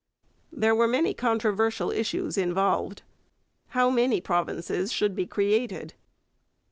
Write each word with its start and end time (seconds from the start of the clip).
There 0.51 0.73
were 0.73 0.87
many 0.87 1.13
controversial 1.13 1.91
issues 1.91 2.35
involved. 2.35 3.03
How 3.67 3.91
many 3.91 4.19
provinces 4.19 4.91
should 4.91 5.15
be 5.15 5.27
created? 5.27 5.93